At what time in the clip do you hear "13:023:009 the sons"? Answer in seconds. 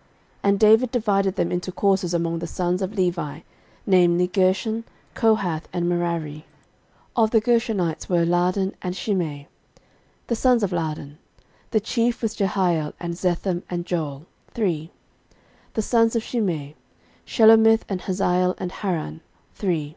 15.74-16.16